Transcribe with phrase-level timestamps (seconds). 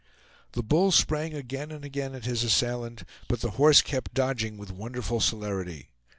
[0.53, 4.71] The bull sprang again and again at his assailant, but the horse kept dodging with
[4.71, 5.89] wonderful celerity.